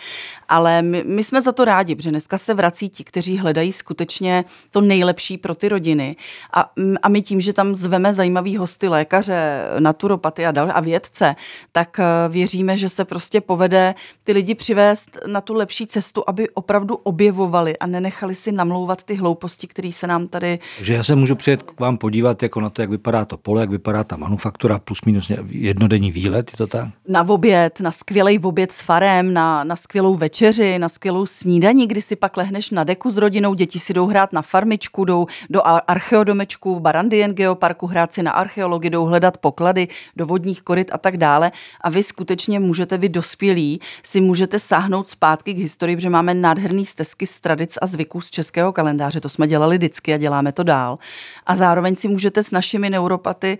[0.50, 4.46] Ale my, my jsme za to rádi, protože dneska se vrací ti, kteří hledají skutečně
[4.72, 6.16] to nejlepší pro ty rodiny.
[6.54, 11.36] A, a my tím, že tam zveme zajímavý hosty, lékaře, naturopaty a, dal, a vědce,
[11.72, 16.50] tak eh, věříme, že se prostě povede ty lidi přivést na tu lepší cestu, aby
[16.50, 20.60] opravdu objevovali a nenechali si namlouvat ty hlouposti, které se nám tady...
[20.78, 23.62] Takže já se můžu přijet k vám podívat jako na to, jak vypadá to pole,
[23.62, 26.90] jak vypadá ta manufaktura, plus minus jednodenní výlet, je to tak?
[27.08, 32.02] Na oběd, na skvělý oběd s farem, na, na skvělou večeři, na skvělou snídaní, kdy
[32.02, 35.62] si pak lehneš na deku s rodinou, děti si jdou hrát na farmičku, jdou do
[35.88, 41.18] archeodomečku, Barandien geoparku, hrát si na archeologii, jdou hledat poklady do vodních koryt a tak
[41.18, 41.52] dále.
[41.82, 46.86] A vy skutečně můžete, vy dospělí, si můžete sáhnout zpátky k historii, protože máme nádherný
[46.86, 49.22] stezky z tradic a zvyků z českého kalendáře.
[49.22, 51.00] To jsme dělali vždycky a děláme to dál.
[51.46, 53.58] A zároveň si můžete s našimi neuropaty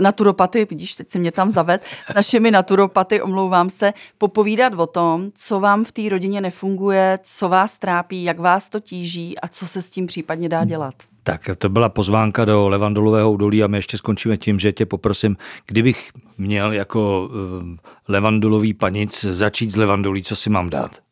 [0.00, 5.30] naturopaty, vidíš, teď si mě tam zaved, s našimi naturopaty, omlouvám se, popovídat o tom,
[5.34, 9.66] co vám v té rodině nefunguje, co vás trápí, jak vás to tíží a co
[9.66, 10.94] se s tím případně dá dělat.
[11.22, 15.36] Tak to byla pozvánka do Levandolového údolí a my ještě skončíme tím, že tě poprosím,
[15.66, 17.76] kdybych měl jako uh,
[18.08, 21.11] levandulový panic začít s levandulí, co si mám dát?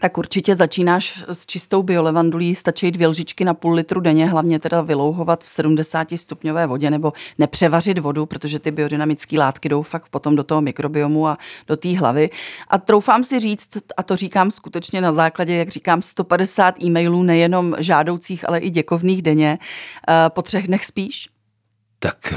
[0.00, 4.80] Tak určitě začínáš s čistou biolevandulí, stačí dvě lžičky na půl litru denně, hlavně teda
[4.80, 10.36] vylouhovat v 70 stupňové vodě nebo nepřevařit vodu, protože ty biodynamické látky jdou fakt potom
[10.36, 12.28] do toho mikrobiomu a do té hlavy.
[12.68, 17.76] A troufám si říct, a to říkám skutečně na základě, jak říkám, 150 e-mailů, nejenom
[17.78, 19.58] žádoucích, ale i děkovných denně,
[20.08, 21.28] eh, po třech dnech spíš?
[21.98, 22.34] Tak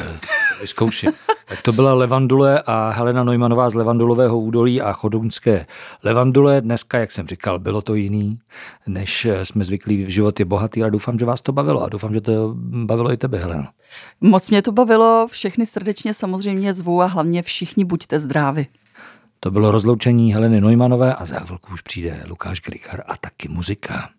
[0.62, 1.12] vyzkouším.
[1.48, 5.66] tak to byla Levandule a Helena Neumannová z Levandulového údolí a chodunské
[6.04, 6.62] Levandule.
[6.62, 8.40] Dneska, jak jsem říkal, bylo to jiný,
[8.88, 12.14] než eh, jsme zvyklí v životě bohatý, ale doufám, že vás to bavilo a doufám,
[12.14, 13.72] že to bavilo i tebe, Helena.
[14.22, 18.68] Moc mě to bavilo, všechny srdečně samozřejmě zvu a hlavně všichni buďte zdraví.
[19.40, 24.10] To bylo rozloučení Heleny Neumanové a za chvilku už přijde Lukáš Grigar a taky muzika.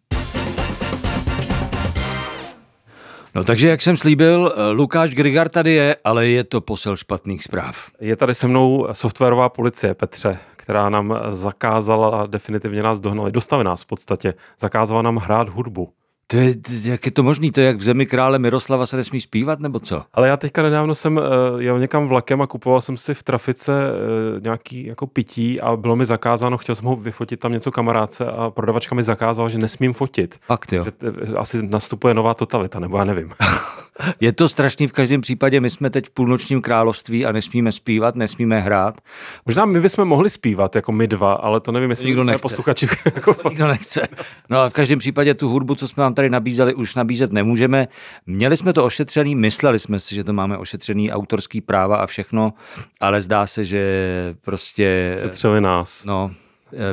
[3.35, 7.91] No takže, jak jsem slíbil, Lukáš Grigar tady je, ale je to posel špatných zpráv.
[8.01, 13.83] Je tady se mnou softwarová policie, Petře, která nám zakázala definitivně nás dohnala, dostavila nás
[13.83, 15.93] v podstatě, zakázala nám hrát hudbu.
[16.33, 17.53] To je, jak je to možný?
[17.53, 20.03] To je jak v zemi krále Miroslava se nesmí zpívat, nebo co?
[20.13, 21.23] Ale já teďka nedávno jsem uh,
[21.59, 25.97] jel někam vlakem a kupoval jsem si v trafice uh, nějaký jako pití a bylo
[25.97, 29.93] mi zakázáno, chtěl jsem ho vyfotit tam něco kamarádce a prodavačka mi zakázala, že nesmím
[29.93, 30.39] fotit.
[30.41, 30.85] Fakt jo.
[30.85, 33.31] Že t- asi nastupuje nová totalita, nebo já nevím.
[34.21, 35.61] je to strašný v každém případě.
[35.61, 39.01] My jsme teď v půlnočním království a nesmíme zpívat, nesmíme hrát.
[39.47, 42.43] Možná my bychom mohli zpívat, jako my dva, ale to nevím, jestli nikdo nechce.
[42.43, 42.87] posluchači.
[43.15, 43.37] Jako...
[43.49, 44.09] nikdo nechce.
[44.51, 47.89] No a v každém případě tu hudbu, co jsme vám tady nabízeli, už nabízet nemůžeme.
[48.27, 52.53] Měli jsme to ošetřený, mysleli jsme si, že to máme ošetřený autorský práva a všechno,
[53.01, 55.19] ale zdá se, že prostě...
[55.23, 56.05] Šetřili nás.
[56.05, 56.31] No,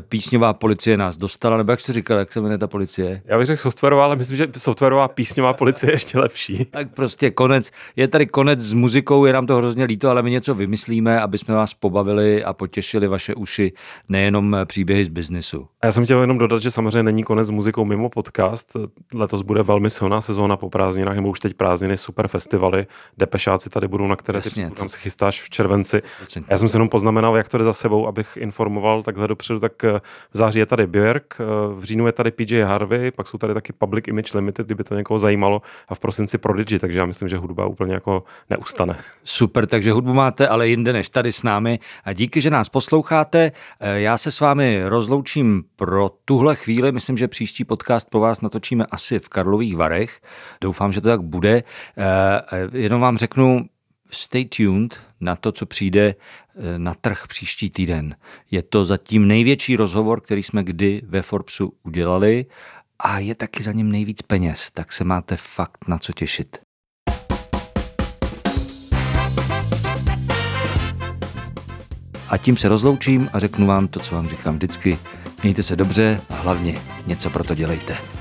[0.01, 3.21] písňová policie nás dostala, nebo jak jsi říkal, jak se jmenuje ta policie?
[3.25, 6.65] Já bych řekl softwarová, ale myslím, že softwarová písňová policie je ještě lepší.
[6.79, 10.31] Tak prostě konec, je tady konec s muzikou, je nám to hrozně líto, ale my
[10.31, 13.73] něco vymyslíme, aby jsme vás pobavili a potěšili vaše uši,
[14.09, 15.67] nejenom příběhy z biznesu.
[15.81, 18.77] A já jsem chtěl jenom dodat, že samozřejmě není konec s muzikou mimo podcast.
[19.13, 22.87] Letos bude velmi silná sezóna po prázdninách, nebo už teď prázdniny, super festivaly.
[23.17, 26.01] Depešáci tady budou, na které Jasně, ty tam se chystáš v červenci.
[26.49, 29.68] Já jsem si jenom poznamenal, jak to jde za sebou, abych informoval takhle dopředu, tak
[29.83, 29.99] eh,
[30.33, 31.43] v září je tady Björk, eh,
[31.75, 34.95] v říjnu je tady PJ Harvey, pak jsou tady taky Public Image Limited, kdyby to
[34.95, 38.97] někoho zajímalo, a v prosinci Prodigy, takže já myslím, že hudba úplně jako neustane.
[39.23, 43.51] Super, takže hudbu máte ale jinde než tady s námi a díky, že nás posloucháte.
[43.79, 46.91] Eh, já se s vámi rozloučím pro tuhle chvíli.
[46.91, 50.21] Myslím, že příští podcast po vás natočíme asi v Karlových Varech.
[50.61, 51.63] Doufám, že to tak bude.
[52.73, 53.65] Jenom vám řeknu,
[54.11, 58.15] stay tuned na to, co přijde eh, na trh příští týden.
[58.51, 62.45] Je to zatím největší rozhovor, který jsme kdy ve Forbesu udělali
[62.99, 66.57] a je taky za ním nejvíc peněz, tak se máte fakt na co těšit.
[72.29, 74.99] A tím se rozloučím a řeknu vám to, co vám říkám vždycky.
[75.43, 78.18] Mějte se dobře a hlavně něco pro to dělejte.